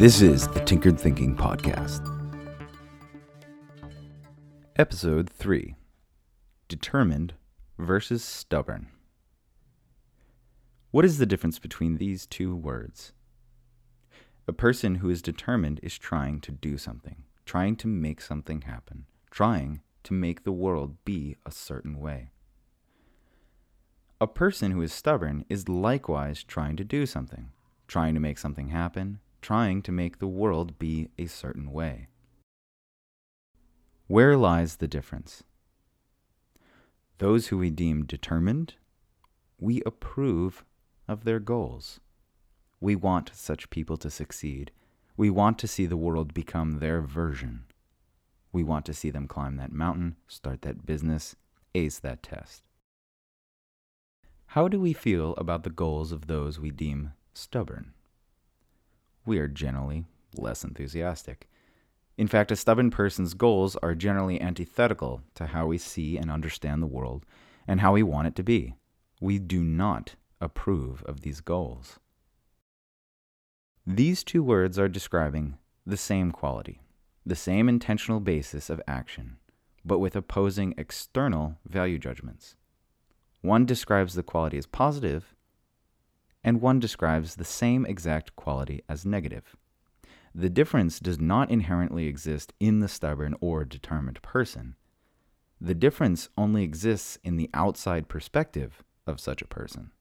This 0.00 0.22
is 0.22 0.48
the 0.48 0.60
Tinkered 0.60 0.98
Thinking 0.98 1.36
Podcast. 1.36 2.00
Episode 4.76 5.28
3 5.28 5.74
Determined 6.68 7.34
versus 7.76 8.24
Stubborn. 8.24 8.88
What 10.90 11.04
is 11.04 11.18
the 11.18 11.26
difference 11.26 11.58
between 11.58 11.98
these 11.98 12.24
two 12.24 12.56
words? 12.56 13.12
A 14.48 14.54
person 14.54 14.94
who 14.94 15.10
is 15.10 15.20
determined 15.20 15.80
is 15.82 15.98
trying 15.98 16.40
to 16.40 16.50
do 16.50 16.78
something, 16.78 17.24
trying 17.44 17.76
to 17.76 17.86
make 17.86 18.22
something 18.22 18.62
happen, 18.62 19.04
trying 19.30 19.82
to 20.04 20.14
make 20.14 20.44
the 20.44 20.50
world 20.50 20.96
be 21.04 21.36
a 21.44 21.50
certain 21.50 22.00
way. 22.00 22.30
A 24.18 24.26
person 24.26 24.70
who 24.70 24.80
is 24.80 24.94
stubborn 24.94 25.44
is 25.50 25.68
likewise 25.68 26.42
trying 26.42 26.76
to 26.76 26.84
do 26.84 27.04
something, 27.04 27.50
trying 27.86 28.14
to 28.14 28.20
make 28.20 28.38
something 28.38 28.68
happen, 28.68 29.20
trying 29.40 29.82
to 29.82 29.92
make 29.92 30.18
the 30.18 30.26
world 30.26 30.78
be 30.78 31.08
a 31.18 31.26
certain 31.26 31.72
way. 31.72 32.08
Where 34.06 34.36
lies 34.36 34.76
the 34.76 34.88
difference? 34.88 35.44
Those 37.18 37.48
who 37.48 37.58
we 37.58 37.70
deem 37.70 38.06
determined, 38.06 38.74
we 39.58 39.82
approve 39.84 40.64
of 41.06 41.24
their 41.24 41.38
goals. 41.38 42.00
We 42.80 42.96
want 42.96 43.30
such 43.34 43.70
people 43.70 43.96
to 43.98 44.10
succeed. 44.10 44.70
We 45.16 45.28
want 45.28 45.58
to 45.58 45.68
see 45.68 45.86
the 45.86 45.98
world 45.98 46.32
become 46.32 46.78
their 46.78 47.02
version. 47.02 47.64
We 48.52 48.64
want 48.64 48.86
to 48.86 48.94
see 48.94 49.10
them 49.10 49.28
climb 49.28 49.56
that 49.56 49.70
mountain, 49.70 50.16
start 50.26 50.62
that 50.62 50.86
business, 50.86 51.36
ace 51.74 51.98
that 51.98 52.22
test. 52.22 52.62
How 54.46 54.66
do 54.66 54.80
we 54.80 54.92
feel 54.92 55.34
about 55.36 55.62
the 55.62 55.70
goals 55.70 56.10
of 56.10 56.26
those 56.26 56.58
we 56.58 56.70
deem 56.70 57.12
stubborn? 57.32 57.92
We 59.30 59.38
are 59.38 59.46
generally 59.48 60.04
less 60.36 60.64
enthusiastic. 60.64 61.48
In 62.18 62.26
fact, 62.26 62.50
a 62.50 62.56
stubborn 62.56 62.90
person's 62.90 63.32
goals 63.32 63.76
are 63.76 63.94
generally 63.94 64.40
antithetical 64.40 65.22
to 65.36 65.46
how 65.46 65.66
we 65.66 65.78
see 65.78 66.18
and 66.18 66.30
understand 66.30 66.82
the 66.82 66.88
world 66.88 67.24
and 67.68 67.80
how 67.80 67.92
we 67.92 68.02
want 68.02 68.26
it 68.26 68.34
to 68.34 68.42
be. 68.42 68.74
We 69.20 69.38
do 69.38 69.62
not 69.62 70.16
approve 70.40 71.04
of 71.04 71.20
these 71.20 71.40
goals. 71.40 72.00
These 73.86 74.24
two 74.24 74.42
words 74.42 74.80
are 74.80 74.88
describing 74.88 75.58
the 75.86 75.96
same 75.96 76.32
quality, 76.32 76.80
the 77.24 77.36
same 77.36 77.68
intentional 77.68 78.18
basis 78.18 78.68
of 78.68 78.82
action, 78.88 79.36
but 79.84 80.00
with 80.00 80.16
opposing 80.16 80.74
external 80.76 81.56
value 81.64 81.98
judgments. 81.98 82.56
One 83.42 83.64
describes 83.64 84.14
the 84.14 84.24
quality 84.24 84.58
as 84.58 84.66
positive, 84.66 85.36
and 86.50 86.60
one 86.60 86.80
describes 86.80 87.36
the 87.36 87.44
same 87.44 87.86
exact 87.86 88.34
quality 88.34 88.82
as 88.88 89.06
negative. 89.06 89.54
The 90.34 90.50
difference 90.50 90.98
does 90.98 91.20
not 91.20 91.48
inherently 91.48 92.08
exist 92.08 92.52
in 92.58 92.80
the 92.80 92.88
stubborn 92.88 93.36
or 93.40 93.64
determined 93.64 94.20
person. 94.20 94.74
The 95.60 95.76
difference 95.76 96.28
only 96.36 96.64
exists 96.64 97.18
in 97.22 97.36
the 97.36 97.48
outside 97.54 98.08
perspective 98.08 98.82
of 99.06 99.20
such 99.20 99.42
a 99.42 99.46
person. 99.46 99.92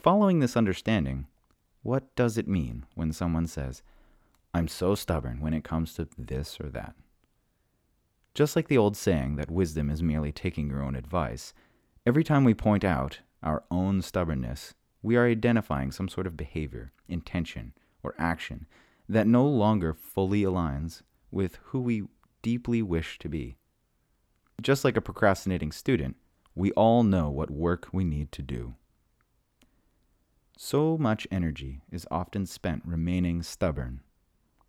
Following 0.00 0.38
this 0.38 0.56
understanding, 0.56 1.26
what 1.82 2.14
does 2.14 2.38
it 2.38 2.46
mean 2.46 2.86
when 2.94 3.12
someone 3.12 3.48
says, 3.48 3.82
I'm 4.54 4.68
so 4.68 4.94
stubborn 4.94 5.40
when 5.40 5.52
it 5.52 5.64
comes 5.64 5.94
to 5.94 6.06
this 6.16 6.60
or 6.60 6.68
that? 6.68 6.94
Just 8.34 8.54
like 8.54 8.68
the 8.68 8.78
old 8.78 8.96
saying 8.96 9.34
that 9.34 9.50
wisdom 9.50 9.90
is 9.90 10.00
merely 10.00 10.30
taking 10.30 10.68
your 10.68 10.80
own 10.80 10.94
advice, 10.94 11.54
every 12.06 12.22
time 12.22 12.44
we 12.44 12.54
point 12.54 12.84
out 12.84 13.18
our 13.44 13.62
own 13.70 14.02
stubbornness, 14.02 14.74
we 15.02 15.16
are 15.16 15.26
identifying 15.26 15.92
some 15.92 16.08
sort 16.08 16.26
of 16.26 16.36
behavior, 16.36 16.92
intention, 17.08 17.74
or 18.02 18.14
action 18.18 18.66
that 19.08 19.26
no 19.26 19.46
longer 19.46 19.92
fully 19.92 20.42
aligns 20.42 21.02
with 21.30 21.58
who 21.64 21.80
we 21.80 22.04
deeply 22.42 22.82
wish 22.82 23.18
to 23.18 23.28
be. 23.28 23.56
Just 24.62 24.84
like 24.84 24.96
a 24.96 25.02
procrastinating 25.02 25.72
student, 25.72 26.16
we 26.54 26.72
all 26.72 27.02
know 27.02 27.28
what 27.28 27.50
work 27.50 27.88
we 27.92 28.04
need 28.04 28.32
to 28.32 28.42
do. 28.42 28.74
So 30.56 30.96
much 30.96 31.26
energy 31.30 31.82
is 31.90 32.06
often 32.10 32.46
spent 32.46 32.82
remaining 32.84 33.42
stubborn 33.42 34.00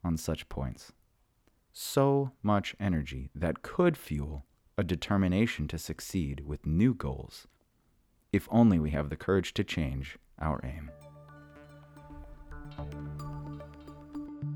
on 0.03 0.17
such 0.17 0.49
points. 0.49 0.91
So 1.71 2.31
much 2.41 2.75
energy 2.79 3.29
that 3.35 3.61
could 3.61 3.95
fuel 3.95 4.45
a 4.77 4.83
determination 4.83 5.67
to 5.69 5.77
succeed 5.77 6.41
with 6.45 6.65
new 6.65 6.93
goals 6.93 7.47
if 8.31 8.47
only 8.51 8.79
we 8.79 8.91
have 8.91 9.09
the 9.09 9.15
courage 9.15 9.53
to 9.53 9.63
change 9.63 10.17
our 10.39 10.59
aim. 10.63 10.91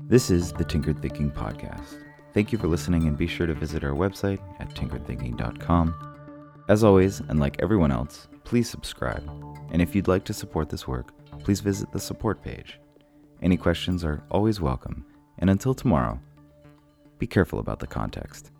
This 0.08 0.30
is 0.30 0.52
the 0.52 0.64
Tinkered 0.64 1.00
Thinking 1.00 1.30
Podcast. 1.30 2.02
Thank 2.34 2.52
you 2.52 2.58
for 2.58 2.68
listening 2.68 3.06
and 3.06 3.16
be 3.16 3.26
sure 3.26 3.46
to 3.46 3.54
visit 3.54 3.84
our 3.84 3.92
website 3.92 4.40
at 4.60 4.70
tinkeredthinking.com. 4.70 6.16
As 6.68 6.84
always, 6.84 7.20
and 7.20 7.40
like 7.40 7.56
everyone 7.60 7.90
else, 7.90 8.28
please 8.44 8.68
subscribe. 8.68 9.28
And 9.72 9.80
if 9.80 9.94
you'd 9.94 10.08
like 10.08 10.24
to 10.24 10.32
support 10.32 10.68
this 10.68 10.86
work, 10.86 11.12
please 11.40 11.60
visit 11.60 11.90
the 11.92 12.00
support 12.00 12.42
page. 12.42 12.78
Any 13.42 13.56
questions 13.56 14.04
are 14.04 14.22
always 14.30 14.60
welcome. 14.60 15.04
And 15.38 15.48
until 15.48 15.74
tomorrow, 15.74 16.20
be 17.18 17.26
careful 17.26 17.58
about 17.58 17.78
the 17.78 17.86
context. 17.86 18.50